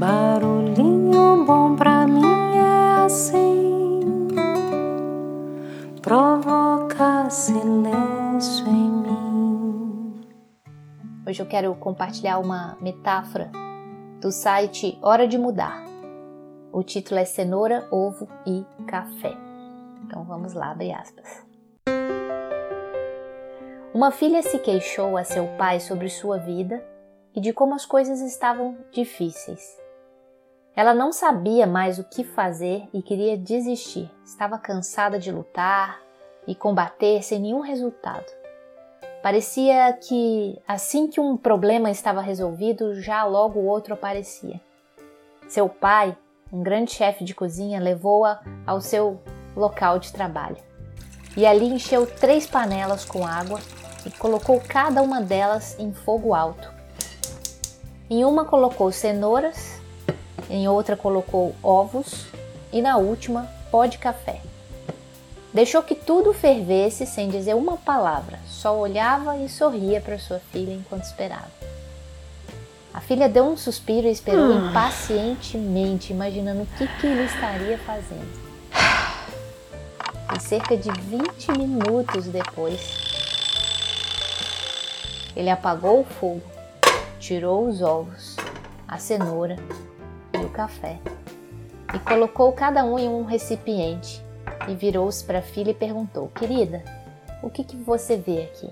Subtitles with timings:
[0.00, 4.00] Barulhinho bom pra mim é assim,
[6.00, 10.26] provoca silêncio em mim.
[11.28, 13.52] Hoje eu quero compartilhar uma metáfora
[14.22, 15.84] do site Hora de Mudar.
[16.72, 19.36] O título é Cenoura, Ovo e Café.
[20.02, 21.44] Então vamos lá, abre aspas.
[23.92, 26.82] Uma filha se queixou a seu pai sobre sua vida
[27.36, 29.79] e de como as coisas estavam difíceis.
[30.80, 34.10] Ela não sabia mais o que fazer e queria desistir.
[34.24, 36.00] Estava cansada de lutar
[36.46, 38.24] e combater sem nenhum resultado.
[39.22, 44.58] Parecia que assim que um problema estava resolvido, já logo outro aparecia.
[45.46, 46.16] Seu pai,
[46.50, 49.20] um grande chefe de cozinha, levou-a ao seu
[49.54, 50.56] local de trabalho.
[51.36, 53.60] E ali encheu três panelas com água
[54.06, 56.72] e colocou cada uma delas em fogo alto.
[58.08, 59.79] Em uma colocou cenouras,
[60.50, 62.26] em outra colocou ovos
[62.72, 64.40] e na última pó de café.
[65.54, 70.72] Deixou que tudo fervesse sem dizer uma palavra, só olhava e sorria para sua filha
[70.72, 71.50] enquanto esperava.
[72.92, 74.68] A filha deu um suspiro e esperou hum.
[74.68, 78.50] impacientemente, imaginando o que, que ele estaria fazendo.
[80.36, 82.80] E cerca de 20 minutos depois,
[85.36, 86.42] ele apagou o fogo,
[87.18, 88.36] tirou os ovos,
[88.86, 89.56] a cenoura
[90.44, 90.98] o café
[91.94, 94.24] e colocou cada um em um recipiente
[94.68, 96.82] e virou-se para a filha e perguntou: Querida,
[97.42, 98.70] o que, que você vê aqui?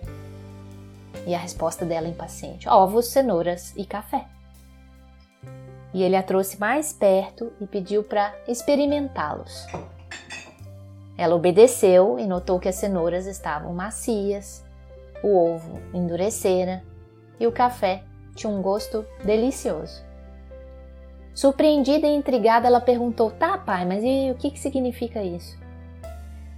[1.26, 4.26] E a resposta dela impaciente: Ovos, cenouras e café.
[5.92, 9.66] E ele a trouxe mais perto e pediu para experimentá-los.
[11.16, 14.64] Ela obedeceu e notou que as cenouras estavam macias,
[15.22, 16.82] o ovo endurecera
[17.40, 18.04] e o café
[18.36, 20.07] tinha um gosto delicioso.
[21.38, 25.56] Surpreendida e intrigada, ela perguntou: Tá, pai, mas e o que, que significa isso?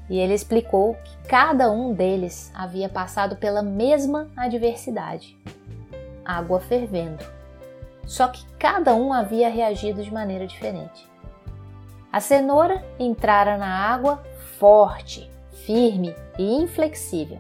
[0.09, 5.39] E ele explicou que cada um deles havia passado pela mesma adversidade
[6.25, 7.23] água fervendo.
[8.07, 11.07] Só que cada um havia reagido de maneira diferente.
[12.11, 14.23] A cenoura entrara na água
[14.59, 15.31] forte,
[15.67, 17.39] firme e inflexível,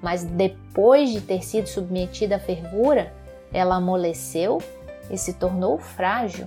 [0.00, 3.12] mas depois de ter sido submetida à fervura,
[3.52, 4.62] ela amoleceu
[5.10, 6.46] e se tornou frágil.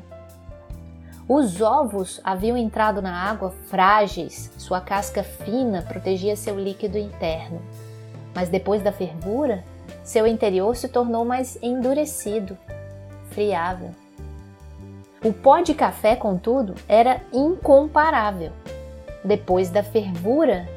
[1.28, 7.62] Os ovos haviam entrado na água frágeis, sua casca fina protegia seu líquido interno.
[8.34, 9.64] Mas depois da fervura,
[10.04, 12.58] seu interior se tornou mais endurecido,
[13.30, 13.92] friável.
[15.24, 18.52] O pó de café, contudo, era incomparável.
[19.24, 20.68] Depois da fervura,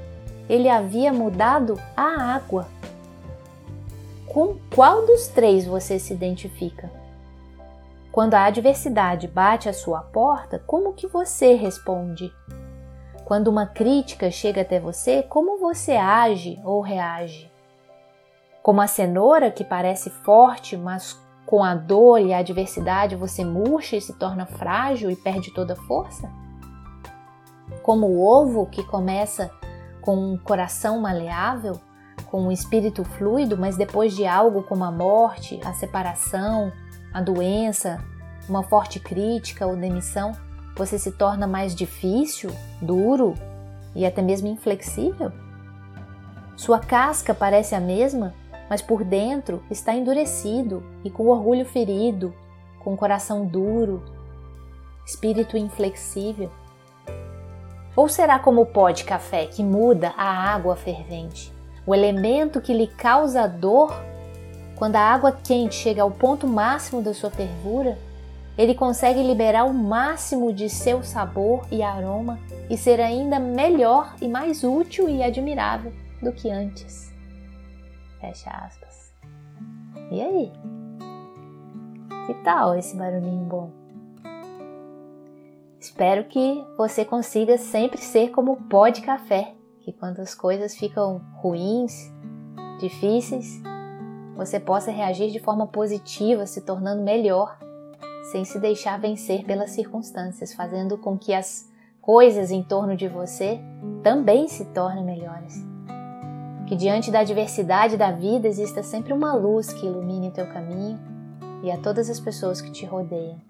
[0.49, 2.69] ele havia mudado a água.
[4.26, 6.91] Com qual dos três você se identifica?
[8.15, 12.33] Quando a adversidade bate à sua porta, como que você responde?
[13.25, 17.51] Quando uma crítica chega até você, como você age ou reage?
[18.63, 23.97] Como a cenoura que parece forte, mas com a dor e a adversidade você murcha
[23.97, 26.31] e se torna frágil e perde toda a força?
[27.83, 29.51] Como o ovo que começa
[30.01, 31.81] com um coração maleável,
[32.31, 36.71] com um espírito fluido, mas depois de algo como a morte, a separação,
[37.15, 38.05] a doença,
[38.49, 40.33] uma forte crítica ou demissão,
[40.77, 42.51] você se torna mais difícil,
[42.83, 43.35] duro
[43.95, 45.31] e até mesmo inflexível?
[46.57, 48.35] Sua casca parece a mesma,
[48.69, 52.35] mas por dentro está endurecido e com orgulho ferido,
[52.81, 54.03] com coração duro,
[55.07, 56.51] espírito inflexível.
[57.95, 61.53] Ou será como o pó de café que muda a água fervente,
[61.87, 63.95] o elemento que lhe causa dor
[64.77, 67.97] quando a água quente chega ao ponto máximo da sua fervura,
[68.57, 72.39] ele consegue liberar o máximo de seu sabor e aroma
[72.71, 75.93] e ser ainda melhor e mais útil e admirável
[76.23, 77.12] do que antes.
[78.21, 79.12] Fecha aspas.
[80.11, 80.53] E aí?
[82.27, 83.71] Que tal esse barulhinho bom?
[85.81, 90.75] Espero que você consiga sempre ser como o pó de café, que quando as coisas
[90.75, 92.11] ficam ruins,
[92.81, 93.61] difíceis,
[94.37, 97.57] você possa reagir de forma positiva, se tornando melhor,
[98.31, 101.69] sem se deixar vencer pelas circunstâncias, fazendo com que as
[102.01, 103.61] coisas em torno de você
[104.03, 105.55] também se tornem melhores.
[106.67, 110.99] Que diante da adversidade da vida exista sempre uma luz que ilumine o teu caminho
[111.63, 113.41] e a todas as pessoas que te rodeiam,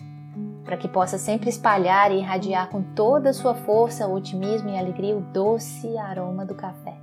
[0.64, 5.16] para que possa sempre espalhar e irradiar com toda a sua força, otimismo e alegria
[5.16, 6.96] o doce aroma do café.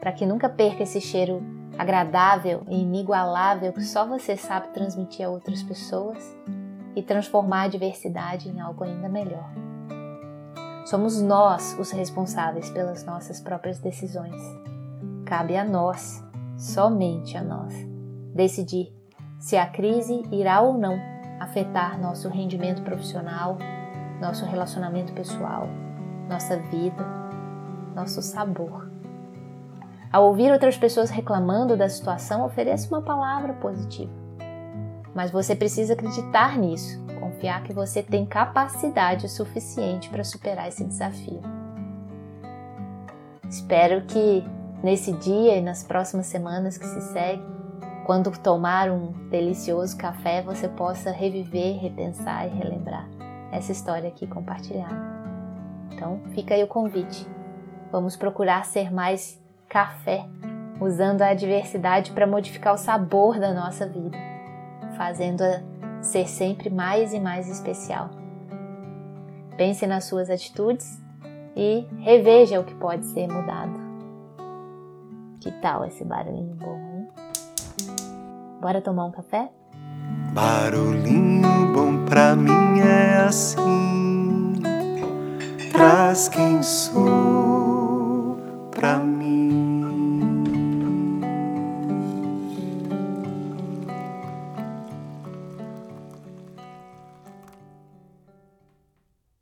[0.00, 1.42] Para que nunca perca esse cheiro
[1.82, 6.36] agradável e inigualável que só você sabe transmitir a outras pessoas
[6.94, 9.50] e transformar a diversidade em algo ainda melhor.
[10.86, 14.40] Somos nós os responsáveis pelas nossas próprias decisões.
[15.26, 16.22] Cabe a nós,
[16.56, 17.74] somente a nós,
[18.34, 18.92] decidir
[19.38, 20.96] se a crise irá ou não
[21.40, 23.58] afetar nosso rendimento profissional,
[24.20, 25.66] nosso relacionamento pessoal,
[26.28, 27.04] nossa vida,
[27.94, 28.91] nosso sabor.
[30.12, 34.12] Ao ouvir outras pessoas reclamando da situação, ofereça uma palavra positiva.
[35.14, 41.40] Mas você precisa acreditar nisso, confiar que você tem capacidade suficiente para superar esse desafio.
[43.48, 44.44] Espero que
[44.82, 47.46] nesse dia e nas próximas semanas que se seguem,
[48.04, 53.08] quando tomar um delicioso café, você possa reviver, repensar e relembrar
[53.50, 55.10] essa história aqui compartilhada.
[55.90, 57.26] Então, fica aí o convite.
[57.90, 59.41] Vamos procurar ser mais
[59.72, 60.26] café,
[60.78, 64.18] usando a diversidade para modificar o sabor da nossa vida,
[64.98, 65.62] fazendo-a
[66.02, 68.10] ser sempre mais e mais especial.
[69.56, 71.02] Pense nas suas atitudes
[71.56, 73.72] e reveja o que pode ser mudado.
[75.40, 77.08] Que tal esse barulhinho bom, hein?
[78.60, 79.48] Bora tomar um café?
[80.34, 84.52] Barulhinho bom pra mim é assim,
[85.72, 87.31] traz quem sou